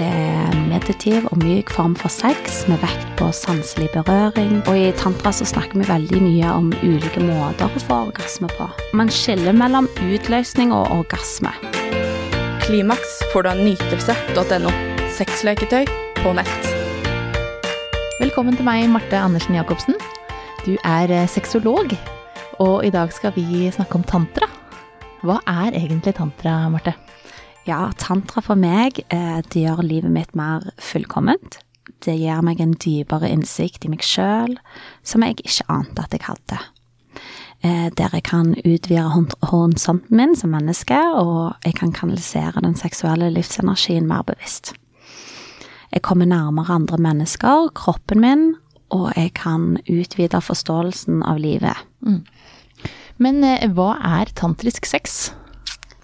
Det 0.00 0.08
er 0.08 0.54
meditiv 0.64 1.26
og 1.28 1.42
myk 1.42 1.68
form 1.76 1.92
for 1.98 2.08
sex 2.08 2.62
med 2.70 2.78
vekt 2.80 3.10
på 3.18 3.26
sanselig 3.36 3.90
berøring. 3.92 4.62
Og 4.70 4.78
i 4.78 4.94
tantra 4.96 5.28
så 5.36 5.44
snakker 5.44 5.76
vi 5.76 5.88
veldig 5.90 6.20
mye 6.24 6.52
om 6.56 6.70
ulike 6.80 7.20
måter 7.20 7.68
å 7.68 7.82
få 7.84 7.98
orgasme 8.06 8.48
på. 8.54 8.68
Man 8.96 9.12
skiller 9.12 9.52
mellom 9.52 9.90
utløsning 10.06 10.72
og 10.72 10.88
orgasme. 10.94 11.52
Klimaks 12.64 13.18
får 13.34 13.44
du 13.44 13.50
av 13.52 13.60
nytelse.no. 13.60 14.72
Sexleketøy 15.18 15.84
på 16.22 16.32
nett. 16.38 16.72
Velkommen 18.22 18.56
til 18.56 18.64
meg, 18.64 18.88
Marte 18.88 19.20
Andersen 19.20 19.60
Jacobsen. 19.60 20.00
Du 20.64 20.78
er 20.80 21.12
eh, 21.12 21.28
sexolog, 21.28 21.92
og 22.56 22.88
i 22.88 22.94
dag 22.96 23.12
skal 23.12 23.36
vi 23.36 23.68
snakke 23.68 24.00
om 24.00 24.08
tantra. 24.08 24.48
Hva 25.20 25.42
er 25.44 25.76
egentlig 25.76 26.16
tantra, 26.16 26.62
Marte? 26.72 26.96
Ja, 27.68 27.90
tantra 28.00 28.40
for 28.42 28.56
meg, 28.56 29.02
eh, 29.12 29.40
det 29.52 29.64
gjør 29.66 29.82
livet 29.84 30.10
mitt 30.10 30.34
mer 30.34 30.64
fullkomment. 30.80 31.58
Det 32.00 32.16
gir 32.16 32.40
meg 32.42 32.60
en 32.60 32.72
dypere 32.72 33.28
innsikt 33.28 33.84
i 33.84 33.90
meg 33.92 34.04
sjøl, 34.06 34.56
som 35.04 35.22
jeg 35.22 35.42
ikke 35.42 35.66
ante 35.68 36.02
at 36.02 36.14
jeg 36.16 36.24
hadde. 36.24 36.60
Eh, 37.62 37.90
der 37.92 38.08
jeg 38.16 38.24
kan 38.24 38.54
utvide 38.64 39.04
horisonten 39.50 40.16
min 40.16 40.32
som 40.36 40.50
menneske, 40.50 40.96
og 40.96 41.56
jeg 41.64 41.74
kan 41.76 41.92
kanalisere 41.92 42.62
den 42.64 42.74
seksuelle 42.74 43.28
livsenergien 43.34 44.08
mer 44.08 44.22
bevisst. 44.22 44.72
Jeg 45.92 46.02
kommer 46.02 46.24
nærmere 46.24 46.72
andre 46.72 46.96
mennesker, 46.96 47.68
kroppen 47.74 48.20
min, 48.20 48.54
og 48.90 49.12
jeg 49.16 49.34
kan 49.34 49.76
utvide 49.90 50.40
forståelsen 50.40 51.22
av 51.22 51.36
livet. 51.36 51.76
Mm. 52.00 52.24
Men 53.18 53.44
eh, 53.44 53.68
hva 53.68 53.98
er 54.00 54.32
tantrisk 54.34 54.86
sex? 54.88 55.34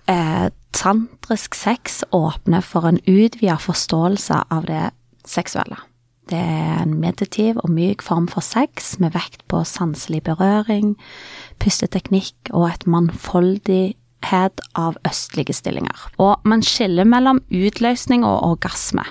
Eh, 0.06 0.50
tantrisk 0.76 1.56
sex 1.56 2.04
åpner 2.12 2.60
for 2.60 2.86
en 2.88 3.00
utvida 3.06 3.56
forståelse 3.60 4.42
av 4.52 4.66
det 4.68 4.90
seksuelle. 5.26 5.78
Det 6.28 6.38
er 6.38 6.82
en 6.82 6.96
meditiv 7.00 7.60
og 7.62 7.70
myk 7.70 8.02
form 8.02 8.26
for 8.28 8.44
sex 8.44 8.96
med 9.02 9.14
vekt 9.14 9.44
på 9.50 9.62
sanselig 9.64 10.24
berøring, 10.26 10.96
pusteteknikk 11.62 12.50
og 12.50 12.66
et 12.72 12.86
mannfoldighet 12.90 14.64
av 14.74 14.98
østlige 15.06 15.54
stillinger. 15.54 16.08
Og 16.18 16.42
man 16.44 16.64
skiller 16.66 17.06
mellom 17.06 17.40
utløsning 17.54 18.26
og 18.26 18.42
orgasme. 18.50 19.06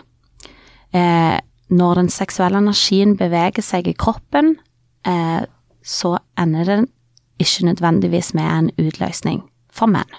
Eh, 0.94 1.40
når 1.70 2.02
den 2.02 2.12
seksuelle 2.12 2.59
energien 2.62 3.16
beveger 3.18 3.64
seg 3.64 3.88
i 3.88 3.95
kroppen, 3.97 4.58
eh, 5.08 5.47
så 5.81 6.18
ender 6.38 6.66
den 6.66 6.88
ikke 7.40 7.72
nødvendigvis 7.72 8.34
med 8.34 8.52
en 8.52 8.70
utløsning 8.78 9.42
for 9.72 9.88
menn. 9.88 10.12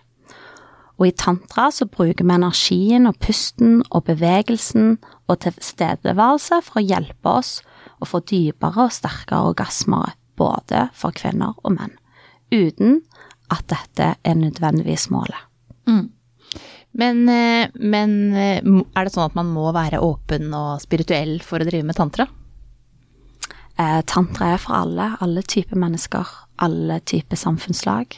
Og 0.97 1.11
i 1.11 1.15
tantra 1.17 1.69
så 1.75 1.85
bruker 1.91 2.25
vi 2.25 2.35
energien 2.35 3.09
og 3.09 3.19
pusten 3.21 3.83
og 3.91 4.07
bevegelsen 4.09 4.97
og 5.29 5.41
tilstedeværelse 5.45 6.63
for 6.65 6.81
å 6.81 6.87
hjelpe 6.87 7.35
oss 7.43 7.59
å 8.01 8.09
få 8.09 8.23
dypere 8.29 8.89
og 8.89 8.95
sterkere 8.95 9.53
orgasmer, 9.53 10.15
både 10.37 10.89
for 10.97 11.17
kvinner 11.17 11.57
og 11.65 11.77
menn, 11.77 11.95
uten 12.53 13.01
at 13.53 13.67
dette 13.73 14.15
er 14.17 14.39
nødvendigvis 14.41 15.09
målet. 15.13 15.39
Mm. 15.89 16.09
Men, 16.97 17.29
eh, 17.29 17.69
men, 17.75 18.33
eh, 18.35 18.61
er 18.97 19.05
det 19.05 19.13
sånn 19.13 19.29
at 19.29 19.37
man 19.37 19.53
må 19.53 19.69
være 19.77 20.01
åpen 20.01 20.49
og 20.57 20.81
spirituell 20.81 21.41
for 21.45 21.61
å 21.61 21.69
drive 21.69 21.85
med 21.85 21.97
tantra? 21.97 22.27
Eh, 23.79 24.01
tantra 24.09 24.55
er 24.55 24.59
for 24.59 24.73
alle, 24.73 25.17
alle 25.21 25.43
typer 25.43 25.77
mennesker, 25.77 26.27
alle 26.59 27.01
typer 27.01 27.37
samfunnslag. 27.37 28.17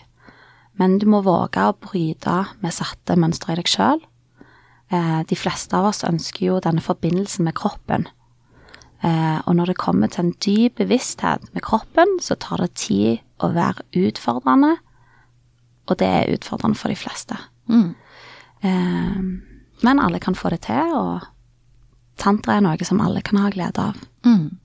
Men 0.78 0.98
du 1.02 1.08
må 1.10 1.22
våge 1.26 1.64
å 1.66 1.74
bryte 1.74 2.44
med 2.62 2.74
satte 2.74 3.16
mønstre 3.18 3.54
i 3.54 3.58
deg 3.58 3.70
sjøl. 3.70 4.00
Eh, 4.88 5.20
de 5.28 5.36
fleste 5.36 5.76
av 5.76 5.90
oss 5.90 6.04
ønsker 6.06 6.46
jo 6.46 6.60
denne 6.64 6.84
forbindelsen 6.84 7.48
med 7.48 7.56
kroppen. 7.58 8.06
Eh, 9.02 9.38
og 9.44 9.54
når 9.58 9.72
det 9.72 9.80
kommer 9.82 10.10
til 10.10 10.24
en 10.24 10.36
dyp 10.42 10.78
bevissthet 10.80 11.44
med 11.54 11.64
kroppen, 11.66 12.18
så 12.22 12.38
tar 12.40 12.62
det 12.64 12.74
tid 12.78 13.24
å 13.42 13.50
være 13.54 13.84
utfordrende. 14.06 14.76
Og 15.88 15.98
det 16.00 16.08
er 16.08 16.32
utfordrende 16.34 16.78
for 16.78 16.92
de 16.92 16.98
fleste. 16.98 17.38
Mm. 17.68 17.90
Eh, 18.62 19.18
men 19.84 20.02
alle 20.02 20.22
kan 20.22 20.34
få 20.38 20.50
det 20.54 20.64
til, 20.66 20.94
og 20.94 21.26
tantra 22.18 22.56
er 22.56 22.64
noe 22.64 22.86
som 22.86 23.02
alle 23.02 23.22
kan 23.22 23.38
ha 23.42 23.52
glede 23.54 23.90
av. 23.90 24.00
Mm. 24.26 24.58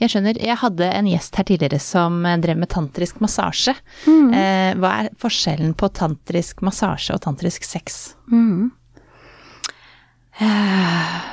Jeg 0.00 0.12
skjønner. 0.12 0.38
Jeg 0.40 0.56
hadde 0.62 0.88
en 0.96 1.08
gjest 1.10 1.36
her 1.36 1.46
tidligere 1.48 1.80
som 1.82 2.22
drev 2.42 2.58
med 2.60 2.70
tantrisk 2.72 3.20
massasje. 3.24 3.74
Mm. 4.08 4.30
Eh, 4.32 4.70
hva 4.80 4.94
er 5.02 5.10
forskjellen 5.20 5.74
på 5.78 5.90
tantrisk 5.96 6.62
massasje 6.66 7.16
og 7.16 7.22
tantrisk 7.26 7.66
sex? 7.68 7.98
Mm. 8.32 8.70
Eh, 10.38 11.28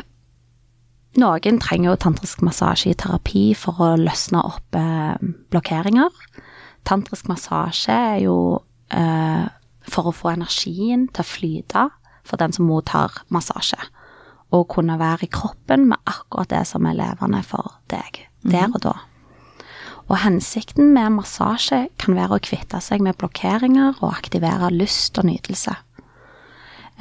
noen 1.22 1.59
trenger 1.63 1.91
jo 1.91 1.97
tantrisk 2.07 2.44
massasje 2.44 2.91
i 2.91 3.00
terapi 3.00 3.47
for 3.57 3.79
å 3.79 3.91
løsne 4.01 4.44
opp 4.44 4.79
eh, 4.79 5.28
blokkeringer. 5.53 6.24
Tantrisk 6.85 7.29
massasje 7.31 7.95
er 8.16 8.24
jo 8.25 8.38
eh, 8.91 9.45
for 9.85 10.09
å 10.09 10.16
få 10.16 10.34
energien 10.34 11.07
til 11.13 11.24
å 11.24 11.29
flyte 11.29 11.90
for 12.25 12.41
den 12.41 12.56
som 12.56 12.68
mottar 12.68 13.22
massasje 13.34 13.79
å 14.56 14.63
kunne 14.69 14.97
være 15.00 15.28
i 15.28 15.31
kroppen 15.31 15.88
med 15.90 16.01
akkurat 16.09 16.51
det 16.51 16.63
som 16.69 16.85
er 16.88 16.97
levende 16.97 17.41
for 17.45 17.78
deg 17.91 18.25
der 18.51 18.69
og 18.72 18.81
da. 18.85 18.95
Og 20.06 20.19
hensikten 20.22 20.91
med 20.94 21.16
massasje 21.17 21.88
kan 22.01 22.17
være 22.17 22.38
å 22.38 22.44
kvitte 22.45 22.79
seg 22.83 23.01
med 23.01 23.17
blokkeringer 23.17 23.97
og 24.03 24.11
aktivere 24.11 24.69
lyst 24.73 25.17
og 25.17 25.25
nytelse. 25.31 25.73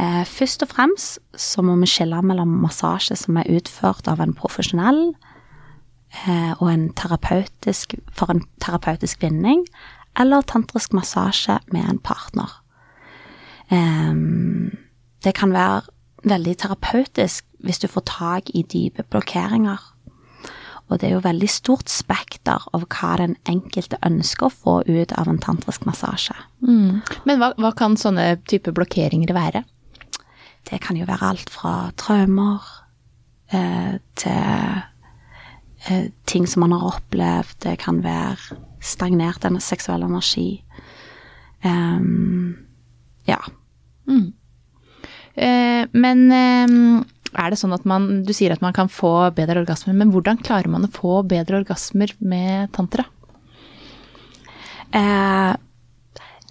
Eh, 0.01 0.25
først 0.27 0.65
og 0.65 0.73
fremst 0.73 1.21
så 1.39 1.63
må 1.63 1.77
vi 1.83 1.91
skille 1.91 2.19
mellom 2.25 2.57
massasje 2.65 3.17
som 3.19 3.37
er 3.39 3.51
utført 3.53 4.09
av 4.11 4.23
en 4.25 4.35
profesjonell 4.35 5.03
eh, 6.25 6.53
og 6.57 6.67
en 6.73 6.89
terapeutisk, 6.97 7.95
for 8.11 8.33
en 8.33 8.43
terapeutisk 8.65 9.23
vinning, 9.23 9.63
eller 10.19 10.47
tantrisk 10.49 10.97
massasje 10.97 11.61
med 11.75 11.85
en 11.87 12.01
partner. 12.03 12.51
Eh, 13.69 14.15
det 15.25 15.37
kan 15.37 15.53
være 15.53 15.85
veldig 16.25 16.57
terapeutisk 16.65 17.45
hvis 17.65 17.85
du 17.85 17.89
får 17.89 18.09
tak 18.09 18.51
i 18.57 18.65
dype 18.65 19.05
blokkeringer. 19.13 19.79
Og 20.93 21.01
det 21.01 21.09
er 21.09 21.15
jo 21.15 21.25
veldig 21.25 21.49
stort 21.49 21.89
spekter 21.89 22.67
av 22.77 22.85
hva 22.93 23.15
den 23.21 23.37
enkelte 23.49 23.99
ønsker 24.05 24.51
å 24.51 24.53
få 24.53 24.75
ut 24.85 25.15
av 25.17 25.31
en 25.31 25.41
tantrisk 25.41 25.87
massasje. 25.89 26.37
Mm. 26.67 27.01
Men 27.25 27.41
hva, 27.41 27.53
hva, 27.57 27.73
kan 27.77 27.97
sånne 27.97 28.35
type 28.51 28.75
blokkeringer 28.77 29.33
være? 29.35 29.65
Det 30.69 30.81
kan 30.85 30.97
jo 30.97 31.09
være 31.09 31.31
alt 31.33 31.53
fra 31.53 31.75
traumer 32.01 32.69
eh, 33.53 33.97
til 34.21 34.85
eh, 35.89 36.07
ting 36.29 36.49
som 36.49 36.67
man 36.67 36.77
har 36.77 36.87
opplevd. 36.93 37.57
Det 37.65 37.79
kan 37.81 38.03
være 38.05 38.61
stagnert 38.85 39.49
seksuell 39.65 40.05
energi. 40.05 40.63
Um, 41.65 42.57
ja. 43.25 43.41
Mm. 44.05 44.35
Eh, 45.35 45.89
men 45.93 46.33
eh, 46.33 46.75
er 47.39 47.53
det 47.53 47.59
sånn 47.61 47.75
at 47.77 47.85
man 47.89 48.23
Du 48.27 48.33
sier 48.37 48.55
at 48.55 48.63
man 48.65 48.75
kan 48.77 48.91
få 48.93 49.31
bedre 49.37 49.63
orgasmer, 49.63 49.97
men 49.97 50.13
hvordan 50.15 50.41
klarer 50.45 50.71
man 50.73 50.87
å 50.87 50.93
få 50.93 51.23
bedre 51.29 51.61
orgasmer 51.63 52.15
med 52.21 52.73
tantra? 52.77 53.07
Eh, 54.95 55.53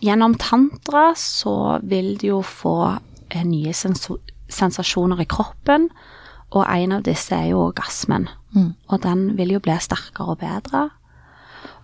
gjennom 0.04 0.36
tantra 0.40 1.12
så 1.18 1.80
vil 1.84 2.16
du 2.20 2.28
jo 2.34 2.42
få 2.44 2.78
eh, 3.30 3.46
nye 3.48 3.74
sensasjoner 3.74 5.24
i 5.24 5.30
kroppen, 5.30 5.88
og 6.54 6.66
en 6.68 6.98
av 7.00 7.06
disse 7.08 7.34
er 7.34 7.54
jo 7.54 7.64
orgasmen. 7.70 8.28
Mm. 8.54 8.74
Og 8.92 9.00
den 9.06 9.30
vil 9.40 9.56
jo 9.56 9.64
bli 9.64 9.78
sterkere 9.82 10.36
og 10.36 10.42
bedre. 10.44 10.90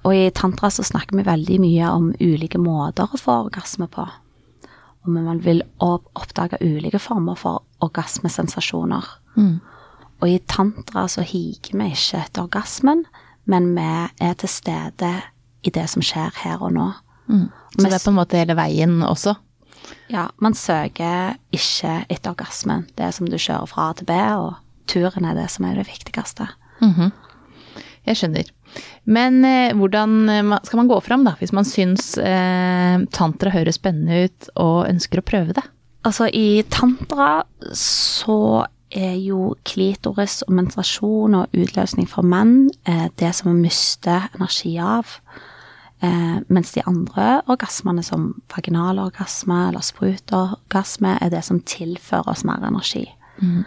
Og 0.05 0.13
i 0.15 0.29
tantra 0.35 0.69
så 0.71 0.85
snakker 0.85 1.17
vi 1.17 1.27
veldig 1.27 1.61
mye 1.63 1.93
om 1.95 2.11
ulike 2.19 2.61
måter 2.61 3.09
å 3.09 3.19
få 3.19 3.39
orgasme 3.47 3.89
på 3.91 4.05
og 5.03 5.11
man 5.15 5.41
vil 5.43 5.63
oppdage 5.79 6.59
ulike 6.61 6.99
former 6.99 7.37
for 7.39 7.63
orgasmesensasjoner. 7.85 9.05
Mm. 9.35 9.59
Og 10.19 10.29
i 10.29 10.39
tantra 10.51 11.07
så 11.07 11.23
higer 11.23 11.77
vi 11.79 11.91
ikke 11.93 12.23
etter 12.23 12.45
orgasmen, 12.47 13.05
men 13.49 13.71
vi 13.75 13.89
er 14.25 14.33
til 14.39 14.51
stede 14.51 15.13
i 15.63 15.71
det 15.73 15.85
som 15.91 16.03
skjer 16.05 16.33
her 16.43 16.63
og 16.63 16.73
nå. 16.75 16.89
Mm. 17.29 17.47
Så 17.77 17.85
det 17.85 17.95
er 17.95 18.03
på 18.03 18.11
en 18.11 18.19
måte 18.19 18.39
hele 18.39 18.57
veien 18.57 18.99
også? 19.05 19.35
Ja, 20.11 20.27
man 20.41 20.57
søker 20.57 21.37
ikke 21.55 22.03
etter 22.09 22.33
orgasmen. 22.33 22.87
Det 22.97 23.05
er 23.05 23.15
som 23.15 23.29
du 23.29 23.37
kjører 23.37 23.69
fra 23.69 23.89
A 23.89 23.97
til 23.97 24.09
B, 24.09 24.17
og 24.41 24.59
turen 24.89 25.27
er 25.29 25.37
det 25.37 25.49
som 25.53 25.67
er 25.69 25.79
det 25.79 25.87
viktigste. 25.87 26.47
Mm 26.81 26.93
-hmm. 26.93 27.11
Jeg 28.05 28.17
skjønner. 28.17 28.43
Men 29.03 29.45
eh, 29.45 29.75
hvordan 29.75 30.29
eh, 30.29 30.59
skal 30.63 30.77
man 30.77 30.87
gå 30.87 30.99
fram, 31.01 31.25
da, 31.25 31.35
hvis 31.39 31.53
man 31.55 31.65
syns 31.65 32.17
eh, 32.17 33.05
tantra 33.11 33.49
høres 33.49 33.75
spennende 33.75 34.25
ut 34.25 34.49
og 34.55 34.87
ønsker 34.89 35.19
å 35.19 35.25
prøve 35.25 35.53
det? 35.53 35.63
Altså, 36.07 36.29
i 36.33 36.63
tantra 36.71 37.43
så 37.75 38.65
er 38.89 39.17
jo 39.21 39.53
klitoris 39.67 40.41
og 40.47 40.55
menstruasjon 40.57 41.35
og 41.37 41.53
utløsning 41.53 42.07
for 42.09 42.25
menn 42.25 42.69
eh, 42.89 43.07
det 43.19 43.33
som 43.37 43.51
vi 43.51 43.67
mister 43.67 44.29
energi 44.37 44.77
av. 44.81 45.19
Eh, 46.01 46.39
mens 46.47 46.71
de 46.71 46.85
andre 46.87 47.41
orgasmene, 47.51 48.03
som 48.03 48.31
vaginalorgasme 48.55 49.59
eller 49.67 49.83
sprutorgasme, 49.83 51.17
er 51.21 51.33
det 51.33 51.43
som 51.45 51.59
tilfører 51.59 52.31
oss 52.31 52.45
mer 52.47 52.63
energi. 52.65 53.03
Mm. 53.43 53.65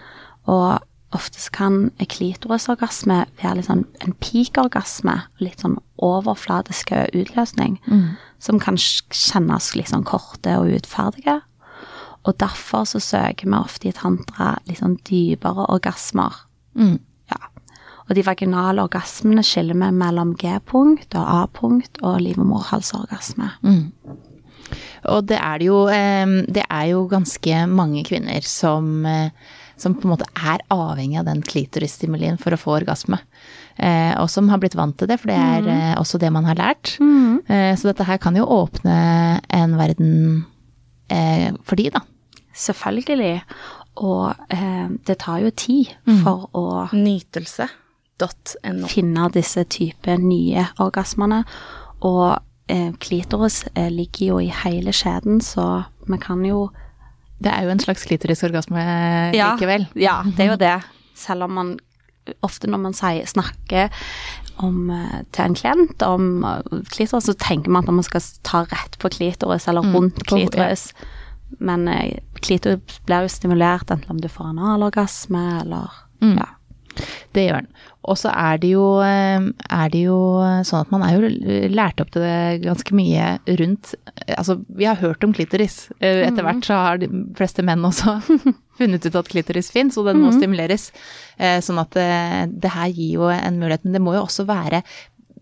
Og 0.50 0.81
ofte 1.12 1.44
kan 1.52 1.90
klitorisorgasme 2.00 3.19
være 3.43 3.58
litt 3.58 3.69
sånn 3.69 3.84
en 4.00 4.17
peak-orgasme, 4.25 5.19
litt 5.44 5.61
sånn 5.61 5.76
overfladisk 6.02 6.94
utløsning, 7.12 7.76
som 8.40 8.58
kan 8.58 8.81
kjennes 8.81 9.75
litt 9.76 9.93
sånn 9.93 10.08
korte 10.08 10.56
og 10.58 10.73
utferdige. 10.73 11.43
Og 12.23 12.37
derfor 12.39 12.85
så 12.87 13.01
søker 13.03 13.49
vi 13.49 13.57
ofte 13.59 13.89
i 13.91 13.95
tantra 13.97 14.55
litt 14.69 14.79
sånn 14.79 14.99
dypere 15.09 15.67
orgasmer. 15.75 16.37
Mm. 16.79 16.99
Ja. 17.33 17.41
Og 18.07 18.15
de 18.19 18.25
vaginale 18.27 18.85
orgasmene 18.85 19.43
skiller 19.47 19.79
vi 19.79 19.89
mellom 19.97 20.37
G-punkt 20.39 21.17
og 21.19 21.33
A-punkt 21.43 21.99
og 22.03 22.21
livmorhalsorgasme. 22.23 23.51
Og 25.11 25.27
det 25.27 25.39
er 25.41 25.65
jo 25.67 25.83
eh, 25.91 26.37
Det 26.47 26.63
er 26.69 26.93
jo 26.93 27.09
ganske 27.11 27.65
mange 27.67 28.05
kvinner 28.07 28.47
som, 28.47 29.05
eh, 29.07 29.35
som 29.77 29.97
på 29.99 30.07
en 30.07 30.15
måte 30.15 30.29
er 30.39 30.63
avhengig 30.71 31.19
av 31.19 31.27
den 31.27 31.43
klitorisstimulien 31.43 32.39
for 32.39 32.55
å 32.55 32.61
få 32.61 32.77
orgasme. 32.79 33.19
Eh, 33.83 34.15
og 34.21 34.31
som 34.31 34.49
har 34.53 34.61
blitt 34.63 34.77
vant 34.79 34.95
til 34.99 35.11
det, 35.11 35.19
for 35.19 35.33
det 35.33 35.41
er 35.41 35.69
eh, 35.73 35.95
også 35.99 36.21
det 36.23 36.31
man 36.31 36.47
har 36.47 36.61
lært. 36.61 36.95
Eh, 37.51 37.75
så 37.75 37.91
dette 37.91 38.07
her 38.07 38.23
kan 38.23 38.39
jo 38.39 38.47
åpne 38.47 38.97
en 39.51 39.77
verden 39.81 40.15
eh, 41.11 41.51
for 41.67 41.81
de, 41.81 41.91
da. 41.91 42.05
Selvfølgelig. 42.55 43.43
Og 44.03 44.35
eh, 44.51 44.89
det 45.07 45.19
tar 45.21 45.39
jo 45.43 45.51
tid 45.51 45.91
for 46.23 46.49
å 46.57 46.65
Nytelse.no. 46.93 48.87
finne 48.89 49.29
disse 49.35 49.65
type 49.69 50.17
nye 50.21 50.67
orgasmene. 50.83 51.43
Og 52.09 52.39
eh, 52.73 52.91
klitoris 53.03 53.63
eh, 53.75 53.91
ligger 53.93 54.27
jo 54.33 54.41
i 54.43 54.51
hele 54.63 54.95
skjeden, 54.97 55.41
så 55.45 55.85
vi 56.09 56.19
kan 56.23 56.45
jo 56.47 56.71
Det 57.43 57.51
er 57.51 57.65
jo 57.67 57.71
en 57.75 57.81
slags 57.83 58.05
klitorisorgasme 58.07 58.83
Ja. 59.35 59.53
likevel. 59.57 59.89
Ja, 59.99 60.21
det 60.23 60.45
er 60.47 60.51
jo 60.53 60.57
det. 60.61 60.77
Selv 61.19 61.45
om 61.49 61.55
man 61.59 61.73
ofte 62.47 62.69
når 62.71 62.79
man 62.79 62.93
sier, 62.95 63.27
snakker 63.27 63.91
om, 64.63 64.91
eh, 64.95 65.23
til 65.35 65.45
en 65.49 65.55
klient 65.59 66.03
om 66.07 66.45
eh, 66.45 66.63
klitoris, 66.95 67.27
så 67.27 67.35
tenker 67.35 67.69
man 67.75 67.83
at 67.83 67.93
man 67.97 68.07
skal 68.07 68.23
ta 68.47 68.61
rett 68.71 68.95
på 69.03 69.11
klitoris 69.11 69.67
eller 69.69 69.83
Mm, 69.83 69.95
rundt 69.97 70.15
på- 70.23 70.37
klitoris. 70.37 70.93
Men 71.59 71.89
eh, 71.89 72.21
klitoris 72.43 73.00
blir 73.06 73.25
jo 73.27 73.33
stimulert 73.33 73.91
enten 73.94 74.11
om 74.17 74.21
du 74.23 74.29
får 74.33 74.50
analorgasme 74.55 75.44
eller 75.62 76.00
Mm. 76.23 76.37
ja. 76.39 76.44
Det 77.33 77.47
gjør 77.49 77.62
den. 77.62 77.69
Og 78.05 78.19
så 78.21 78.29
er 78.37 78.59
det 78.61 78.69
jo, 78.75 78.83
eh, 79.00 79.41
er 79.73 79.89
det 79.91 80.03
jo 80.05 80.17
sånn 80.69 80.83
at 80.85 80.91
man 80.93 81.03
er 81.06 81.15
jo 81.17 81.31
lært 81.73 82.03
opp 82.05 82.11
til 82.12 82.21
det 82.23 82.61
ganske 82.67 82.93
mye 82.94 83.39
rundt 83.59 83.94
Altså, 84.37 84.59
vi 84.77 84.85
har 84.85 85.00
hørt 85.00 85.25
om 85.25 85.33
klitoris. 85.35 85.89
Eh, 86.00 86.27
Etter 86.29 86.44
hvert 86.44 86.62
så 86.69 86.77
har 86.79 86.99
de 87.00 87.09
fleste 87.35 87.65
menn 87.65 87.83
også 87.83 88.19
funnet 88.79 89.06
ut 89.09 89.17
at 89.19 89.29
klitoris 89.33 89.71
fins, 89.73 89.97
og 89.99 90.06
den 90.06 90.21
må 90.23 90.31
stimuleres. 90.37 90.91
Eh, 91.41 91.59
Sånn 91.65 91.81
at 91.81 91.91
det, 91.97 92.61
det 92.62 92.71
her 92.71 92.93
gir 92.93 93.17
jo 93.17 93.27
en 93.33 93.59
mulighet. 93.59 93.83
Men 93.89 93.97
det 93.97 94.03
må 94.05 94.15
jo 94.15 94.23
også 94.27 94.44
være 94.47 94.83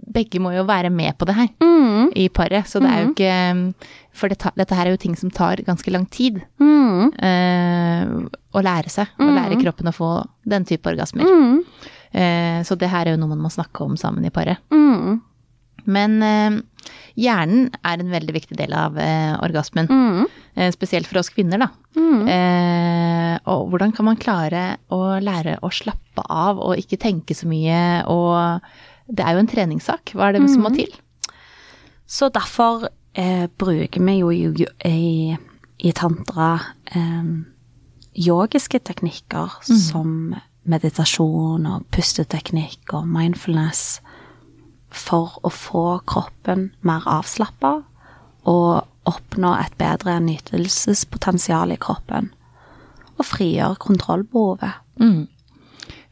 Begge 0.07 0.41
må 0.41 0.53
jo 0.55 0.65
være 0.69 0.91
med 0.91 1.17
på 1.19 1.27
det 1.29 1.35
her 1.37 1.49
Mm. 1.61 2.13
i 2.17 2.29
paret. 2.29 2.67
Så 2.67 2.81
det 2.81 2.91
er 2.91 3.03
jo 3.05 3.11
ikke 3.13 3.75
For 4.13 4.29
det, 4.29 4.39
ta- 4.39 4.53
dette 4.57 4.75
her 4.75 4.87
er 4.87 4.91
jo 4.91 4.97
ting 4.97 5.15
som 5.17 5.31
tar 5.31 5.57
ganske 5.67 5.91
lang 5.93 6.07
tid. 6.11 6.41
Mm. 6.59 7.13
uh, 7.23 8.29
å 8.55 8.63
lære 8.63 8.91
seg. 8.91 9.07
Å 9.21 9.29
lære 9.31 9.61
kroppen 9.63 9.87
å 9.89 9.95
få 9.95 10.11
den 10.47 10.65
type 10.65 10.87
orgasmer. 10.91 11.25
Mm. 11.25 11.65
Eh, 12.13 12.61
så 12.67 12.77
det 12.77 12.89
her 12.91 13.07
er 13.07 13.15
jo 13.15 13.21
noe 13.21 13.29
man 13.37 13.45
må 13.47 13.51
snakke 13.53 13.85
om 13.87 13.95
sammen 13.97 14.25
i 14.27 14.31
paret. 14.35 14.59
Mm. 14.75 15.21
Men 15.87 16.17
uh, 16.23 16.59
hjernen 17.17 17.71
er 17.87 18.03
en 18.03 18.11
veldig 18.11 18.35
viktig 18.35 18.57
del 18.59 18.75
av 18.77 18.99
eh, 18.99 19.37
orgasmen. 19.41 19.87
Mm. 19.89 20.27
Eh, 20.57 20.71
spesielt 20.75 21.07
for 21.07 21.21
oss 21.23 21.31
kvinner, 21.31 21.63
da. 21.63 21.69
Mm. 21.97 22.27
Eh, 22.29 23.39
og 23.47 23.71
hvordan 23.71 23.95
kan 23.95 24.05
man 24.11 24.19
klare 24.21 24.65
å 24.91 25.21
lære 25.23 25.61
å 25.63 25.71
slappe 25.73 26.27
av 26.29 26.59
og 26.59 26.77
ikke 26.83 26.99
tenke 27.01 27.37
så 27.39 27.47
mye 27.49 28.03
og 28.11 28.61
Det 29.11 29.25
er 29.27 29.37
jo 29.37 29.43
en 29.43 29.51
treningssak. 29.51 30.15
Hva 30.15 30.29
er 30.31 30.39
det 30.39 30.51
som 30.51 30.65
må 30.65 30.73
til? 30.75 30.93
Så 32.11 32.31
derfor 32.35 32.89
eh, 33.15 33.47
bruker 33.59 34.03
vi 34.07 34.17
jo 34.19 34.31
i, 34.31 34.67
i, 34.87 35.37
i 35.79 35.93
tantra 35.97 36.53
eh, 36.95 37.33
yogiske 38.19 38.81
teknikker 38.87 39.61
som 39.69 40.35
meditasjon 40.71 41.67
og 41.71 41.87
pusteteknikk 41.95 42.95
og 42.99 43.09
mindfulness 43.09 44.01
for 44.91 45.39
å 45.47 45.53
få 45.55 45.85
kroppen 46.11 46.71
mer 46.87 47.07
avslappa 47.09 47.81
og 48.51 49.09
oppnå 49.09 49.55
et 49.61 49.77
bedre 49.81 50.19
nytelsespotensial 50.23 51.73
i 51.73 51.79
kroppen. 51.81 52.31
Og 53.19 53.27
frigjøre 53.29 53.79
kontrollbehovet. 53.81 54.81
Mm. 55.01 55.29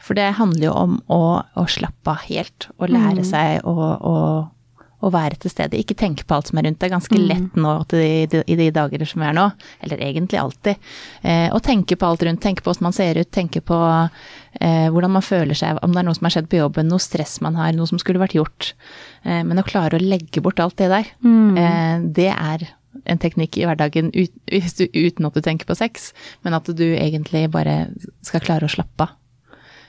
For 0.09 0.17
det 0.17 0.31
handler 0.39 0.71
jo 0.71 0.73
om 0.73 1.01
å, 1.13 1.25
å 1.45 1.65
slappe 1.69 2.15
av 2.15 2.23
helt 2.31 2.71
og 2.79 2.89
lære 2.95 3.27
seg 3.29 3.67
å, 3.69 3.75
å, 3.77 4.15
å 5.05 5.11
være 5.13 5.37
til 5.43 5.53
stede. 5.53 5.77
Ikke 5.77 5.97
tenke 5.99 6.25
på 6.25 6.39
alt 6.39 6.49
som 6.49 6.59
er 6.59 6.65
rundt. 6.65 6.79
Det 6.81 6.89
er 6.89 6.95
ganske 6.95 7.21
lett 7.21 7.59
nå 7.61 7.75
i 7.85 7.85
de, 7.93 8.07
de, 8.33 8.41
i 8.49 8.57
de 8.57 8.71
dager 8.73 9.05
som 9.11 9.23
er 9.27 9.37
nå, 9.37 9.45
eller 9.85 10.01
egentlig 10.07 10.41
alltid, 10.41 10.89
eh, 11.21 11.47
å 11.53 11.61
tenke 11.61 11.99
på 12.01 12.09
alt 12.09 12.25
rundt. 12.25 12.41
Tenke 12.41 12.65
på 12.65 12.73
hvordan 12.73 12.89
man 12.89 12.97
ser 12.97 13.21
ut, 13.21 13.31
tenke 13.35 13.61
på 13.61 13.83
eh, 13.85 14.89
hvordan 14.95 15.13
man 15.19 15.27
føler 15.27 15.61
seg, 15.61 15.83
om 15.85 15.93
det 15.93 16.01
er 16.01 16.09
noe 16.09 16.19
som 16.19 16.31
har 16.31 16.37
skjedd 16.39 16.51
på 16.51 16.63
jobben, 16.63 16.89
noe 16.89 17.05
stress 17.05 17.37
man 17.45 17.61
har, 17.61 17.77
noe 17.77 17.91
som 17.91 18.01
skulle 18.01 18.25
vært 18.25 18.39
gjort. 18.39 18.73
Eh, 19.29 19.45
men 19.45 19.61
å 19.61 19.67
klare 19.69 20.01
å 20.01 20.03
legge 20.03 20.43
bort 20.45 20.65
alt 20.65 20.81
det 20.81 20.89
der, 20.95 21.13
eh, 21.61 21.95
det 22.09 22.33
er 22.33 22.71
en 23.05 23.21
teknikk 23.21 23.61
i 23.61 23.69
hverdagen 23.69 24.09
ut, 24.17 24.35
uten 24.49 25.29
at 25.29 25.37
du 25.37 25.45
tenker 25.45 25.69
på 25.69 25.77
sex, 25.79 26.11
men 26.43 26.57
at 26.57 26.67
du 26.73 26.87
egentlig 26.89 27.45
bare 27.53 27.91
skal 28.27 28.43
klare 28.43 28.67
å 28.67 28.73
slappe 28.73 29.05
av. 29.05 29.19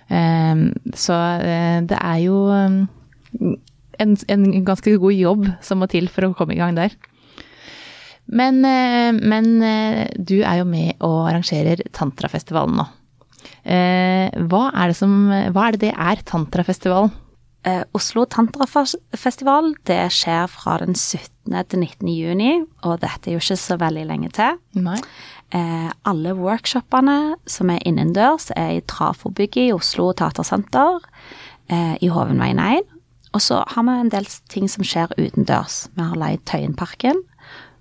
Ehm, 0.10 0.72
så 0.98 1.16
eh, 1.38 1.80
det 1.86 1.98
er 1.98 2.20
jo 2.24 2.42
um, 2.50 2.82
en, 4.02 4.18
en 4.28 4.46
ganske 4.66 4.96
god 4.98 5.16
jobb 5.16 5.48
som 5.66 5.82
må 5.82 5.90
til 5.92 6.10
for 6.12 6.26
å 6.26 6.34
komme 6.38 6.56
i 6.58 6.60
gang 6.62 6.78
der. 6.78 6.96
Men, 8.30 8.62
eh, 8.66 9.14
men 9.14 9.56
eh, 9.66 10.06
du 10.18 10.40
er 10.42 10.62
jo 10.62 10.70
med 10.70 10.98
og 11.06 11.30
arrangerer 11.30 11.86
Tantrafestivalen 11.96 12.82
nå. 12.82 12.90
Hva 13.70 14.62
er 14.72 14.90
det 14.90 14.96
som 14.98 15.12
Hva 15.54 15.66
er 15.68 15.76
det 15.76 15.82
det 15.84 15.92
er, 15.92 16.22
Tantrafestivalen? 16.26 17.12
Oslo 17.94 18.24
Tantrafestival 18.32 19.74
det 19.86 20.00
skjer 20.16 20.48
fra 20.50 20.78
den 20.82 20.96
17. 20.96 21.54
til 21.70 21.84
19. 21.84 22.10
juni, 22.10 22.54
og 22.88 23.02
dette 23.04 23.30
er 23.30 23.36
jo 23.36 23.42
ikke 23.44 23.60
så 23.60 23.78
veldig 23.80 24.06
lenge 24.10 24.32
til. 24.34 24.58
Nei. 24.80 24.98
Eh, 25.50 25.90
alle 26.06 26.36
workshopene 26.38 27.36
som 27.50 27.72
er 27.74 27.82
innendørs, 27.88 28.52
er 28.56 28.78
i 28.78 28.84
Trafobygget 28.86 29.70
i 29.70 29.74
Oslo 29.74 30.12
Teatersenter, 30.14 31.00
eh, 31.70 31.96
i 32.02 32.12
Hovenveien 32.14 32.60
1. 32.60 32.86
Og 33.34 33.42
så 33.42 33.64
har 33.68 33.84
vi 33.84 33.96
en 34.00 34.10
del 34.10 34.26
ting 34.50 34.70
som 34.70 34.84
skjer 34.84 35.14
utendørs. 35.18 35.88
Vi 35.96 36.06
har 36.06 36.18
leid 36.18 36.46
Tøyenparken, 36.46 37.24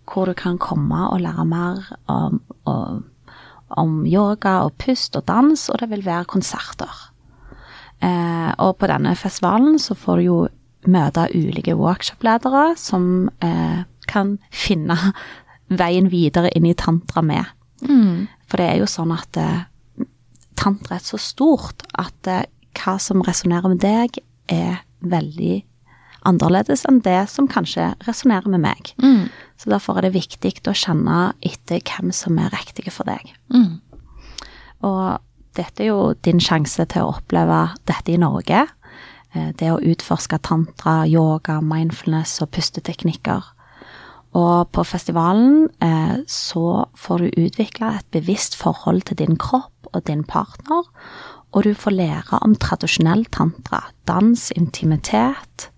hvor 0.09 0.27
du 0.27 0.35
kan 0.35 0.59
komme 0.59 1.11
og 1.13 1.21
lære 1.21 1.45
mer 1.45 1.85
om, 2.09 2.41
om, 2.65 3.05
om 3.69 4.07
yoga 4.07 4.65
og 4.65 4.77
pust 4.79 5.17
og 5.17 5.27
dans, 5.29 5.69
og 5.69 5.81
det 5.81 5.91
vil 5.91 6.05
være 6.05 6.25
konserter. 6.25 6.93
Eh, 8.01 8.53
og 8.59 8.79
på 8.79 8.89
denne 8.89 9.15
festivalen 9.17 9.79
så 9.79 9.97
får 9.99 10.17
du 10.17 10.23
jo 10.23 10.39
møte 10.89 11.27
ulike 11.35 11.75
workshopledere 11.77 12.77
som 12.79 13.29
eh, 13.45 13.85
kan 14.09 14.39
finne 14.55 14.97
veien 15.81 16.09
videre 16.09 16.53
inn 16.57 16.69
i 16.69 16.77
tantra 16.79 17.23
med. 17.23 17.45
For 18.49 18.57
det 18.61 18.67
er 18.73 18.79
jo 18.81 18.87
sånn 18.91 19.13
at 19.15 19.37
eh, 19.37 20.05
tantra 20.59 20.97
er 20.97 21.05
så 21.05 21.19
stort 21.21 21.85
at 21.95 22.27
eh, 22.27 22.45
hva 22.79 22.99
som 23.03 23.23
resonnerer 23.23 23.69
med 23.69 23.81
deg, 23.83 24.19
er 24.49 24.81
veldig 25.03 25.65
annerledes 26.29 26.85
enn 26.89 27.01
det 27.05 27.29
som 27.31 27.47
kanskje 27.49 27.93
resonnerer 28.07 28.49
med 28.51 28.61
meg. 28.65 28.93
Så 29.59 29.71
derfor 29.71 29.99
er 29.99 30.09
det 30.09 30.15
viktig 30.17 30.55
å 30.69 30.75
kjenne 30.75 31.33
etter 31.43 31.81
hvem 31.85 32.11
som 32.13 32.39
er 32.39 32.51
riktige 32.55 32.91
for 32.95 33.05
deg. 33.09 33.35
Og 34.83 35.19
dette 35.59 35.83
er 35.83 35.89
jo 35.91 36.15
din 36.23 36.39
sjanse 36.41 36.85
til 36.87 37.03
å 37.07 37.15
oppleve 37.19 37.61
dette 37.87 38.13
i 38.15 38.19
Norge. 38.21 38.67
Eh, 39.35 39.53
Det 39.59 39.71
å 39.73 39.81
utforske 39.83 40.39
tantra, 40.39 41.05
yoga, 41.07 41.61
mindfulness 41.61 42.41
og 42.43 42.51
pusteteknikker. 42.55 43.43
Og 44.37 44.69
på 44.77 44.85
festivalen 44.85 45.69
eh, 45.85 46.21
så 46.29 46.85
får 46.99 47.25
du 47.25 47.45
utvikle 47.47 47.95
et 47.97 48.09
bevisst 48.13 48.59
forhold 48.59 49.07
til 49.09 49.21
din 49.23 49.39
kropp 49.41 49.89
og 49.95 50.05
din 50.09 50.25
partner, 50.25 50.85
og 51.57 51.65
du 51.65 51.73
får 51.73 51.97
lære 51.97 52.39
om 52.45 52.55
tradisjonell 52.61 53.25
tantra, 53.33 53.87
dans, 54.09 54.51
intimitet, 54.53 55.71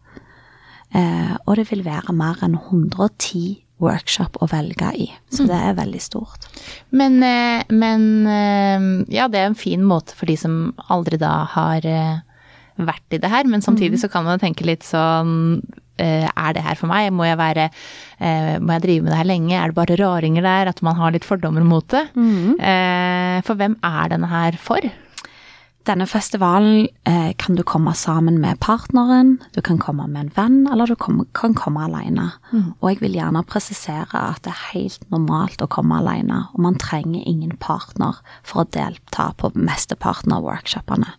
eh, 0.94 1.36
og 1.46 1.56
det 1.60 1.68
vil 1.70 1.84
være 1.86 2.14
mer 2.16 2.42
enn 2.42 2.58
110 2.58 3.60
workshop 3.80 4.40
å 4.42 4.48
velge 4.50 4.90
i, 4.98 5.06
så 5.32 5.46
det 5.48 5.56
er 5.56 5.78
veldig 5.78 6.02
stort. 6.02 6.50
Men, 6.90 7.22
eh, 7.22 7.62
men 7.70 8.26
eh, 8.26 8.88
ja, 9.14 9.28
det 9.30 9.40
er 9.40 9.52
en 9.52 9.58
fin 9.58 9.86
måte 9.86 10.16
for 10.18 10.28
de 10.28 10.36
som 10.36 10.74
aldri 10.90 11.20
da 11.22 11.44
har 11.54 11.86
eh, 11.86 12.18
vært 12.88 13.16
i 13.16 13.20
det 13.22 13.30
her, 13.30 13.48
men 13.50 13.64
samtidig 13.64 14.00
så 14.02 14.10
kan 14.12 14.26
man 14.26 14.42
tenke 14.42 14.66
litt 14.68 14.86
sånn 14.86 15.60
eh, 16.00 16.26
er 16.28 16.56
det 16.56 16.64
her 16.64 16.78
for 16.78 16.90
meg? 16.90 17.10
Må 17.12 17.26
jeg 17.28 17.38
være 17.40 17.68
eh, 17.68 18.56
Må 18.62 18.76
jeg 18.76 18.86
drive 18.86 19.04
med 19.04 19.12
det 19.12 19.20
her 19.20 19.30
lenge? 19.30 19.54
Er 19.58 19.70
det 19.70 19.78
bare 19.78 20.00
raringer 20.00 20.46
der? 20.46 20.72
At 20.72 20.82
man 20.86 20.98
har 21.00 21.14
litt 21.14 21.28
fordommer 21.28 21.66
mot 21.66 21.86
det? 21.92 22.06
Mm. 22.16 22.58
For 23.46 23.56
hvem 23.56 23.78
er 23.84 24.12
denne 24.12 24.30
her 24.30 24.58
for? 24.60 24.84
Denne 25.88 26.04
festivalen 26.04 26.88
eh, 27.08 27.32
kan 27.40 27.56
du 27.56 27.62
komme 27.64 27.94
sammen 27.96 28.36
med 28.40 28.58
partneren, 28.60 29.38
du 29.54 29.62
kan 29.64 29.78
komme 29.80 30.04
med 30.12 30.26
en 30.26 30.32
venn, 30.36 30.58
eller 30.68 30.90
du 30.90 30.94
kom, 31.00 31.22
kan 31.32 31.54
komme 31.56 31.86
alene. 31.86 32.26
Og 32.82 32.90
jeg 32.90 33.00
vil 33.00 33.16
gjerne 33.16 33.42
presisere 33.48 34.20
at 34.20 34.42
det 34.44 34.52
er 34.52 34.66
helt 34.74 35.06
normalt 35.10 35.64
å 35.64 35.70
komme 35.72 36.02
alene, 36.02 36.42
og 36.52 36.60
man 36.66 36.76
trenger 36.76 37.24
ingen 37.24 37.56
partner 37.56 38.20
for 38.44 38.62
å 38.62 38.68
delta 38.76 39.30
på 39.40 39.52
mesteparten 39.56 40.36
av 40.36 40.44
workshopene. 40.44 41.16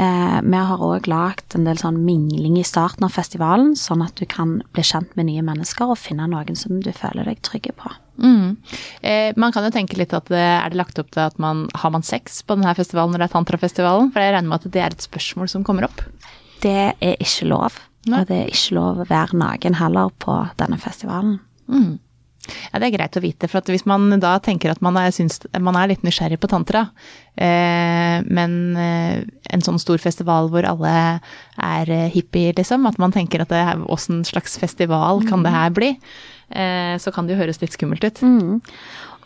Eh, 0.00 0.40
vi 0.48 0.64
har 0.72 0.88
òg 0.88 1.06
lagd 1.12 1.54
en 1.54 1.68
del 1.68 1.78
sånn 1.78 2.00
mingling 2.08 2.56
i 2.56 2.64
starten 2.64 3.04
av 3.04 3.12
festivalen, 3.12 3.76
sånn 3.76 4.02
at 4.02 4.16
du 4.16 4.24
kan 4.24 4.62
bli 4.72 4.82
kjent 4.82 5.12
med 5.14 5.28
nye 5.28 5.44
mennesker 5.44 5.92
og 5.92 6.00
finne 6.00 6.26
noen 6.26 6.56
som 6.56 6.80
du 6.80 6.92
føler 6.96 7.28
deg 7.28 7.44
trygge 7.44 7.76
på. 7.76 7.92
Mm. 8.18 8.56
Eh, 9.02 9.32
man 9.38 9.54
kan 9.54 9.66
jo 9.66 9.72
tenke 9.74 9.98
litt 9.98 10.14
at 10.16 10.30
det, 10.32 10.42
er 10.42 10.72
det 10.72 10.80
lagt 10.80 10.98
opp 10.98 11.12
til 11.14 11.24
at 11.24 11.38
man 11.42 11.66
har 11.78 11.94
man 11.94 12.06
sex 12.06 12.42
på 12.42 12.58
denne 12.58 12.74
festivalen 12.78 13.14
når 13.14 13.24
det 13.24 13.28
er 13.28 13.36
tantrafestivalen? 13.36 14.10
For 14.14 14.24
jeg 14.24 14.34
regner 14.34 14.50
med 14.50 14.58
at 14.60 14.74
det 14.74 14.82
er 14.84 14.96
et 14.96 15.06
spørsmål 15.06 15.52
som 15.52 15.66
kommer 15.66 15.88
opp. 15.88 16.02
Det 16.62 16.92
er 16.92 17.16
ikke 17.22 17.48
lov. 17.52 17.78
Nei. 18.08 18.22
Og 18.22 18.28
det 18.28 18.42
er 18.42 18.52
ikke 18.52 18.76
lov 18.78 19.00
å 19.02 19.08
være 19.08 19.38
naken 19.38 19.78
heller 19.78 20.12
på 20.22 20.36
denne 20.60 20.78
festivalen. 20.82 21.38
Mm. 21.70 21.96
Ja, 22.48 22.78
det 22.80 22.88
er 22.88 22.94
greit 22.94 23.16
å 23.18 23.22
vite, 23.22 23.48
for 23.50 23.60
at 23.60 23.68
hvis 23.68 23.84
man 23.88 24.08
da 24.22 24.36
tenker 24.40 24.72
at 24.72 24.80
man 24.84 24.96
er, 25.00 25.10
syns, 25.12 25.42
man 25.60 25.76
er 25.76 25.90
litt 25.90 26.04
nysgjerrig 26.06 26.38
på 26.40 26.48
tantra, 26.50 26.86
eh, 27.36 28.24
men 28.24 28.54
eh, 28.78 29.26
en 29.52 29.64
sånn 29.64 29.80
stor 29.82 30.00
festival 30.00 30.48
hvor 30.52 30.64
alle 30.68 30.94
er 30.94 31.92
eh, 31.92 32.08
hippier, 32.14 32.56
liksom, 32.56 32.86
at 32.88 32.96
man 33.02 33.12
tenker 33.14 33.44
at 33.44 33.52
det 33.52 33.62
åssen 33.92 34.22
slags 34.28 34.56
festival 34.60 35.24
kan 35.28 35.44
det 35.44 35.52
her 35.52 35.74
bli, 35.76 35.92
eh, 35.92 36.00
så 36.48 37.12
kan 37.12 37.26
det 37.28 37.34
jo 37.34 37.42
høres 37.42 37.60
litt 37.60 37.74
skummelt 37.76 38.04
ut. 38.06 38.22
Mm. 38.24 38.60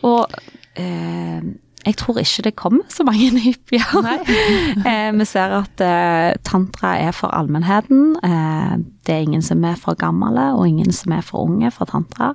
Og 0.02 0.35
eh, 0.75 1.45
jeg 1.83 1.97
tror 1.99 2.19
ikke 2.21 2.45
det 2.47 2.55
kommer 2.59 2.87
så 2.93 3.05
mange 3.07 3.41
hippier. 3.47 3.83
Eh, 4.93 5.11
vi 5.14 5.25
ser 5.29 5.52
at 5.57 5.83
eh, 5.83 6.35
tantra 6.47 6.97
er 6.99 7.12
for 7.17 7.35
allmennheten. 7.35 8.17
Eh, 8.25 8.75
det 9.07 9.14
er 9.14 9.26
ingen 9.26 9.43
som 9.43 9.64
er 9.64 9.76
for 9.79 9.99
gamle, 9.99 10.52
og 10.57 10.69
ingen 10.69 10.93
som 10.93 11.12
er 11.12 11.23
for 11.26 11.47
unge 11.47 11.71
for 11.71 11.91
tantra. 11.91 12.33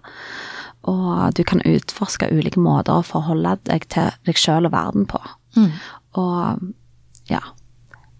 Og 0.88 1.36
du 1.36 1.44
kan 1.44 1.64
utforske 1.66 2.30
ulike 2.32 2.60
måter 2.60 3.00
å 3.00 3.06
forholde 3.06 3.58
deg 3.68 3.88
til 3.92 4.12
deg 4.28 4.40
sjøl 4.40 4.68
og 4.70 4.76
verden 4.76 5.08
på. 5.10 5.20
Mm. 5.58 5.72
Og 6.20 6.68
ja. 7.32 7.44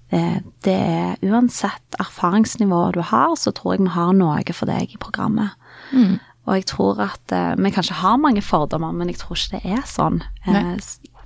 Det, 0.08 0.24
det 0.64 0.74
er 0.74 1.24
uansett 1.28 1.98
erfaringsnivået 2.00 2.96
du 2.96 3.02
har, 3.04 3.36
så 3.36 3.52
tror 3.52 3.76
jeg 3.76 3.84
vi 3.84 3.96
har 3.96 4.14
noe 4.16 4.56
for 4.56 4.70
deg 4.70 4.96
i 4.96 5.00
programmet. 5.00 5.56
Mm. 5.92 6.20
Og 6.48 6.56
jeg 6.56 6.68
tror 6.72 7.02
at 7.04 7.36
eh, 7.36 7.54
vi 7.60 7.74
kanskje 7.76 8.00
har 8.00 8.18
mange 8.24 8.42
fordommer, 8.46 8.96
men 8.96 9.12
jeg 9.12 9.20
tror 9.22 9.38
ikke 9.38 9.60
det 9.60 9.78
er 9.78 9.86
sånn 9.90 10.22
eh, 10.48 10.76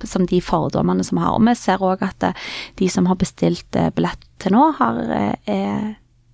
som 0.08 0.26
de 0.26 0.40
fordommene 0.42 1.04
som 1.06 1.18
vi 1.18 1.24
har. 1.24 1.36
Og 1.36 1.46
vi 1.46 1.54
ser 1.58 1.82
òg 1.84 2.02
at 2.06 2.26
eh, 2.26 2.48
de 2.80 2.88
som 2.90 3.06
har 3.10 3.18
bestilt 3.20 3.78
eh, 3.78 3.92
billett 3.94 4.26
til 4.42 4.56
nå, 4.56 4.68
har, 4.80 4.98
eh, 5.14 5.34
er 5.46 5.92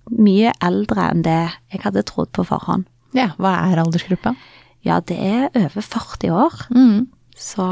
mye 0.09 0.53
eldre 0.65 1.11
enn 1.11 1.21
det 1.25 1.41
jeg 1.69 1.83
hadde 1.85 2.05
trodd 2.09 2.33
på 2.33 2.47
forhånd. 2.49 2.87
Ja, 3.17 3.31
hva 3.41 3.55
er 3.69 3.81
aldersgruppa? 3.81 4.35
Ja, 4.85 4.99
det 5.05 5.17
er 5.21 5.49
over 5.53 5.81
40 5.85 6.33
år. 6.33 6.59
Mm. 6.73 7.07
Så 7.39 7.63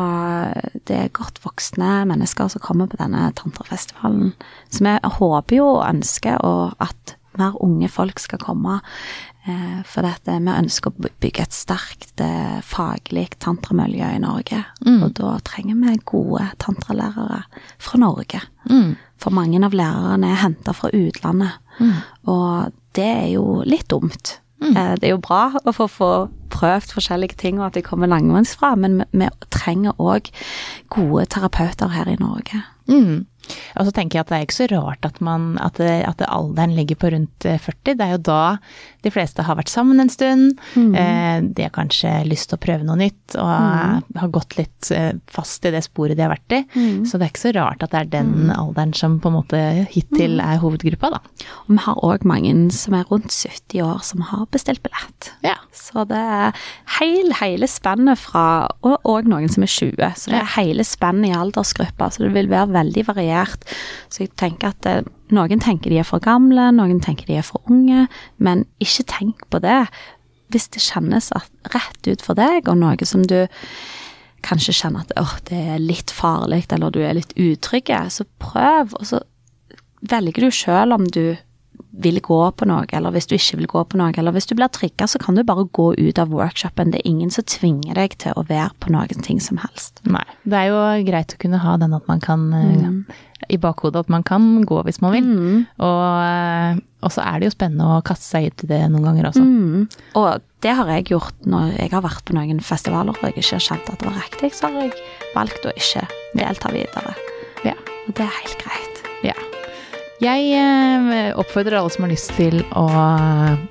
det 0.87 0.95
er 0.95 1.13
godt 1.15 1.41
voksne 1.43 2.05
mennesker 2.07 2.47
som 2.51 2.63
kommer 2.63 2.87
på 2.87 2.99
denne 3.01 3.25
tantrafestivalen. 3.35 4.31
Så 4.71 4.85
vi 4.85 4.93
håper 5.17 5.59
jo 5.59 5.65
og 5.73 5.85
ønsker 5.89 6.39
at 6.83 7.16
mer 7.37 7.57
unge 7.63 7.89
folk 7.89 8.19
skal 8.19 8.39
komme. 8.39 8.79
eh, 9.47 9.81
For 9.85 10.01
dette, 10.05 10.37
vi 10.39 10.51
ønsker 10.51 10.91
å 10.91 11.09
bygge 11.21 11.41
et 11.45 11.53
sterkt 11.55 12.19
eh, 12.21 12.59
faglig 12.61 13.29
tantramiljø 13.39 14.09
i 14.15 14.19
Norge. 14.23 14.63
Mm. 14.85 15.03
Og 15.03 15.13
da 15.19 15.37
trenger 15.43 15.75
vi 15.75 15.97
gode 16.05 16.49
tantralærere 16.59 17.43
fra 17.79 17.97
Norge. 17.99 18.41
Mm. 18.69 18.95
For 19.17 19.31
mange 19.33 19.63
av 19.65 19.71
lærerne 19.73 20.31
er 20.33 20.41
henta 20.43 20.73
fra 20.73 20.89
utlandet. 20.93 21.55
Mm. 21.79 21.95
Og 22.27 22.73
det 22.97 23.05
er 23.07 23.29
jo 23.35 23.61
litt 23.65 23.87
dumt. 23.89 24.39
Eh, 24.61 24.95
Det 24.97 25.03
er 25.05 25.13
jo 25.15 25.17
bra 25.21 25.51
å 25.65 25.71
få, 25.73 25.87
få 25.87 26.11
prøvd 26.49 26.93
forskjellige 26.95 27.37
ting, 27.37 27.59
og 27.59 27.67
at 27.67 27.73
de 27.73 27.81
kommer 27.85 28.07
langveisfra, 28.07 28.75
men 28.75 28.97
vi, 29.11 29.19
vi 29.19 29.27
trenger 29.53 29.93
òg 29.99 30.31
gode 30.89 31.25
terapeuter 31.29 31.87
her 31.93 32.09
i 32.09 32.15
Norge. 32.19 32.63
Mm. 32.87 33.25
Og 33.77 33.87
så 33.87 33.93
tenker 33.95 34.17
jeg 34.17 34.25
at 34.25 34.31
det 34.31 34.37
er 34.37 34.45
ikke 34.47 34.57
så 34.57 34.67
rart 34.71 35.07
at, 35.07 35.19
man, 35.23 35.55
at, 35.63 35.79
det, 35.79 36.01
at 36.07 36.19
det 36.19 36.29
alderen 36.31 36.75
ligger 36.77 36.99
på 36.99 37.11
rundt 37.13 37.47
eh, 37.47 37.59
40. 37.61 37.95
Det 37.97 38.05
er 38.05 38.15
jo 38.15 38.23
da 38.27 38.41
de 39.05 39.11
fleste 39.13 39.45
har 39.45 39.57
vært 39.59 39.71
sammen 39.71 40.01
en 40.03 40.11
stund. 40.11 40.57
Eh, 40.75 41.37
de 41.45 41.65
har 41.65 41.73
kanskje 41.75 42.11
lyst 42.27 42.49
til 42.51 42.57
å 42.57 42.63
prøve 42.63 42.87
noe 42.87 42.99
nytt 42.99 43.37
og 43.39 43.47
mm. 43.47 44.17
har 44.19 44.33
gått 44.35 44.57
litt 44.59 44.91
eh, 44.95 45.13
fast 45.31 45.65
i 45.67 45.71
det 45.73 45.83
sporet 45.85 46.17
de 46.17 46.25
har 46.25 46.33
vært 46.33 46.57
i. 46.57 46.61
Så 47.07 47.17
det 47.19 47.27
er 47.27 47.33
ikke 47.33 47.45
så 47.45 47.55
rart 47.57 47.85
at 47.85 47.93
det 47.93 48.01
er 48.01 48.11
den 48.17 48.51
alderen 48.53 48.95
som 48.97 49.19
på 49.23 49.31
en 49.31 49.37
måte 49.39 49.61
hittil 49.93 50.41
er 50.43 50.59
hovedgruppa, 50.61 51.13
da. 51.17 51.21
Og 51.67 51.75
vi 51.75 51.79
har 51.85 52.03
òg 52.05 52.25
mange 52.27 52.55
som 52.73 52.95
er 52.97 53.07
rundt 53.11 53.31
70 53.33 53.83
år 53.85 54.03
som 54.05 54.23
har 54.29 54.47
bestilt 54.53 54.83
billett. 54.85 55.31
Ja. 55.45 55.57
Så 55.75 56.03
det 56.09 56.17
er 56.17 56.67
heil, 56.97 57.31
hele 57.37 57.67
spennet 57.69 58.19
fra 58.19 58.45
Og, 58.85 58.97
òg 59.07 59.27
noen 59.29 59.49
som 59.51 59.63
er 59.65 59.71
20. 59.71 60.17
Så 60.17 60.31
det 60.31 60.39
er 60.39 60.53
hele 60.57 60.83
spennet 60.87 61.31
i 61.31 61.37
aldersgruppa. 61.37 62.09
Så 62.13 62.23
det 62.23 62.31
vil 62.35 62.49
være 62.51 62.71
veldig 62.77 63.07
variert. 63.09 63.67
Så 64.13 64.25
jeg 64.25 64.35
tenker 64.39 64.71
at 64.71 64.89
eh, 64.89 65.05
noen 65.35 65.63
tenker 65.63 65.93
de 65.93 66.01
er 66.01 66.07
for 66.07 66.23
gamle, 66.23 66.69
noen 66.75 67.01
tenker 67.03 67.29
de 67.29 67.39
er 67.41 67.47
for 67.47 67.63
unge. 67.71 68.07
Men 68.37 68.65
ikke 68.83 69.07
tenk 69.11 69.47
på 69.51 69.61
det. 69.65 69.83
Hvis 70.53 70.69
det 70.71 70.85
kjennes 70.85 71.31
rett 71.73 72.07
ut 72.07 72.23
for 72.23 72.37
deg, 72.39 72.69
og 72.71 72.79
noe 72.79 73.09
som 73.09 73.25
du 73.27 73.41
kanskje 74.45 74.75
kjenner 74.77 75.03
at 75.03 75.17
oh, 75.19 75.33
det 75.49 75.59
er 75.73 75.81
litt 75.81 76.13
farlig, 76.13 76.63
eller 76.71 76.93
du 76.93 77.01
er 77.03 77.17
litt 77.17 77.33
utrygg, 77.35 77.91
så 78.13 78.23
prøv, 78.39 78.93
og 78.95 79.09
så 79.09 79.19
velger 80.07 80.45
du 80.45 80.53
sjøl 80.53 80.93
om 80.95 81.07
du 81.09 81.35
vil 81.97 82.19
gå 82.21 82.39
på 82.57 82.67
noe, 82.69 82.85
eller 82.93 83.13
hvis 83.15 83.29
du 83.29 83.35
ikke 83.37 83.59
vil 83.61 83.69
gå 83.71 83.83
på 83.89 83.99
noe, 83.99 84.13
eller 84.17 84.35
hvis 84.35 84.49
du 84.49 84.53
blir 84.57 84.69
trigga, 84.73 85.07
så 85.09 85.19
kan 85.21 85.37
du 85.37 85.43
bare 85.47 85.65
gå 85.73 85.89
ut 85.97 86.19
av 86.21 86.33
workshopen. 86.33 86.91
Det 86.93 87.01
er 87.01 87.09
ingen 87.09 87.31
som 87.33 87.45
tvinger 87.49 87.97
deg 87.97 88.17
til 88.21 88.37
å 88.37 88.45
være 88.47 88.73
på 88.83 88.93
noen 88.93 89.23
ting 89.25 89.41
som 89.43 89.59
helst. 89.61 90.03
Nei. 90.05 90.25
Det 90.45 90.59
er 90.59 90.69
jo 90.69 91.07
greit 91.07 91.33
å 91.33 91.39
kunne 91.41 91.61
ha 91.63 91.77
den 91.81 91.95
at 91.97 92.05
man 92.09 92.21
kan 92.23 92.45
mm. 92.53 92.99
I 93.53 93.59
bakhodet 93.61 94.01
at 94.01 94.09
man 94.11 94.25
kan 94.25 94.65
gå 94.67 94.79
hvis 94.87 94.97
man 95.03 95.13
vil. 95.13 95.27
Og, 95.85 96.05
eh, 96.25 96.79
og 97.05 97.13
så 97.13 97.23
er 97.23 97.39
det 97.39 97.47
jo 97.47 97.53
spennende 97.53 97.89
å 97.97 98.03
kaste 98.05 98.25
seg 98.25 98.49
ut 98.49 98.65
i 98.65 98.69
det 98.73 98.81
noen 98.91 99.05
ganger 99.05 99.29
også. 99.29 99.45
Mm. 99.45 99.85
Og 100.19 100.47
det 100.65 100.73
har 100.79 100.89
jeg 100.95 101.09
gjort 101.13 101.45
når 101.49 101.75
jeg 101.77 101.93
har 101.93 102.05
vært 102.05 102.25
på 102.27 102.35
noen 102.37 102.63
festivaler 102.65 103.13
og 103.13 103.29
jeg 103.29 103.37
ikke 103.37 103.59
har 103.59 103.67
kjent 103.69 103.91
at 103.93 104.01
det 104.01 104.09
var 104.09 104.19
riktig, 104.23 104.53
så 104.57 104.71
har 104.71 104.87
jeg 104.87 104.97
valgt 105.37 105.69
å 105.69 105.75
ikke 105.77 106.07
delta 106.33 106.73
videre. 106.73 107.13
Ja. 107.67 107.77
Og 108.07 108.17
det 108.17 108.25
er 108.25 108.41
helt 108.41 108.65
greit. 108.65 109.05
Ja. 109.25 109.37
Jeg 110.17 110.47
eh, 110.57 111.27
oppfordrer 111.37 111.77
alle 111.77 111.93
som 111.93 112.07
har 112.07 112.09
lyst 112.09 112.31
til 112.33 112.63
å 112.73 112.87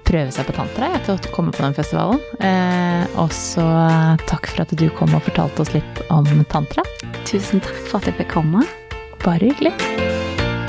prøve 0.07 0.31
seg 0.31 0.47
på 0.47 0.55
tantra, 0.55 0.93
til 1.03 1.17
å 1.17 1.33
komme 1.35 1.50
på 1.55 1.65
den 1.65 1.75
festivalen. 1.75 2.23
Eh, 2.38 3.03
og 3.19 3.35
så 3.35 3.67
takk 4.31 4.47
for 4.53 4.62
at 4.62 4.75
du 4.79 4.87
kom 4.95 5.17
og 5.19 5.26
fortalte 5.26 5.65
oss 5.65 5.75
litt 5.75 6.03
om 6.15 6.29
tantra. 6.53 6.87
Tusen 7.26 7.65
takk 7.65 7.81
for 7.88 7.99
at 7.99 8.12
jeg 8.12 8.21
fikk 8.21 8.37
komme. 8.37 8.62
Bare 9.26 9.50
hyggelig. 9.50 9.75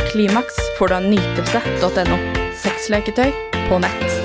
Klimaks 0.10 0.58
får 0.80 0.90
du 0.90 0.98
av 0.98 1.12
nytelse.no. 1.14 2.22
Sexleketøy 2.58 3.30
på 3.68 3.84
nett. 3.86 4.17